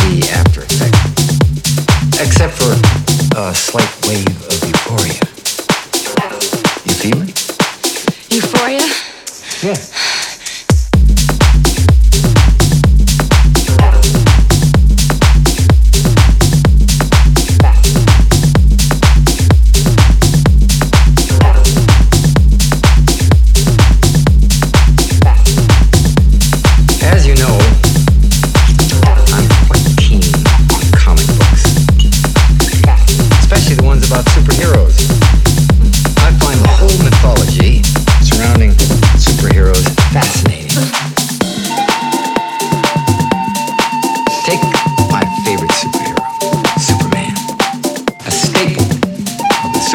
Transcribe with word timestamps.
after 0.00 0.62
effect, 0.62 0.96
except 2.20 2.54
for 2.54 2.72
a 3.38 3.54
slight 3.54 3.88
wave 4.08 4.53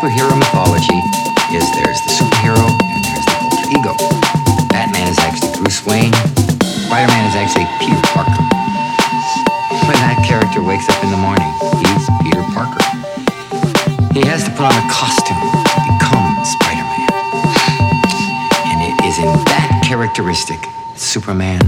superhero 0.00 0.32
mythology 0.38 0.96
is 1.52 1.68
there's 1.76 2.00
the 2.00 2.12
superhero 2.16 2.64
and 2.88 3.04
there's 3.04 3.26
the 3.26 3.36
alter 3.36 3.68
ego. 3.68 3.92
Batman 4.72 5.06
is 5.06 5.18
actually 5.18 5.52
Bruce 5.60 5.84
Wayne. 5.84 6.14
Spider-Man 6.88 7.28
is 7.28 7.36
actually 7.36 7.68
Peter 7.84 8.00
Parker. 8.08 8.40
When 9.84 9.98
that 10.00 10.24
character 10.24 10.62
wakes 10.64 10.88
up 10.88 11.04
in 11.04 11.10
the 11.12 11.20
morning, 11.20 11.52
he's 11.84 12.08
Peter 12.24 12.40
Parker. 12.56 12.80
He 14.16 14.24
has 14.24 14.44
to 14.44 14.50
put 14.56 14.64
on 14.64 14.72
a 14.72 14.86
costume 14.88 15.36
to 15.36 15.80
become 15.84 16.32
Spider-Man. 16.48 17.12
And 18.72 18.80
it 18.80 18.96
is 19.04 19.18
in 19.20 19.28
that 19.52 19.84
characteristic 19.84 20.64
Superman 20.96 21.60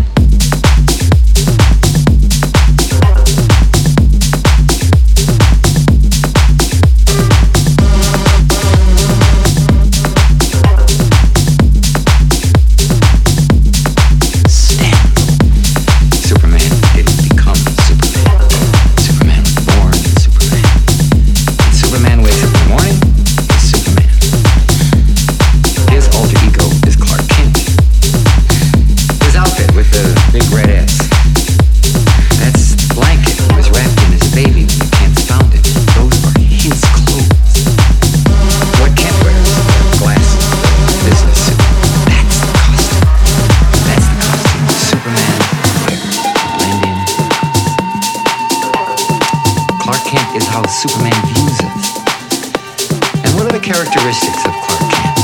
characteristics 53.62 54.44
of 54.44 54.52
Clark 54.54 54.90
Kent? 54.90 55.18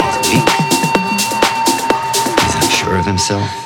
He's 0.00 0.18
weak. 0.30 0.48
He's 2.40 2.54
unsure 2.54 2.96
of 2.98 3.04
himself. 3.04 3.65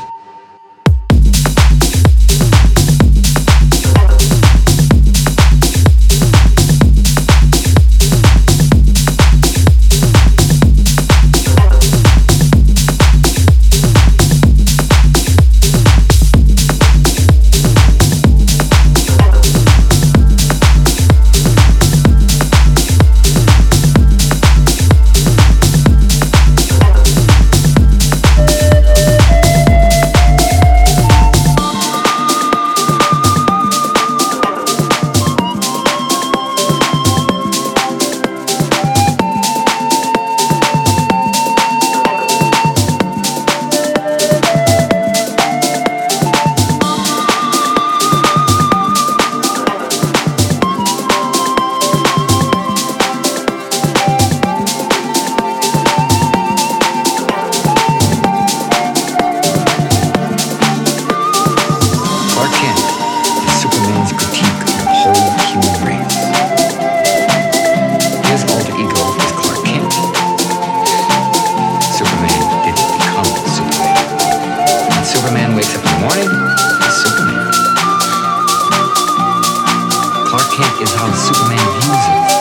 Is 80.91 80.97
how 80.99 81.13
Superman 81.13 81.59
views 81.81 82.05
us. 82.11 82.33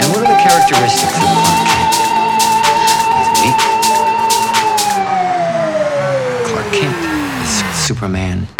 And 0.00 0.06
what 0.12 0.20
are 0.24 0.30
the 0.32 0.40
characteristics 0.40 1.12
of 1.12 1.28
Clark 1.36 1.60
Kent? 1.68 1.94
He's 3.16 3.30
weak. 3.42 3.60
Clark 6.48 6.68
Kent 6.72 6.96
is 7.42 7.52
Superman. 7.76 8.59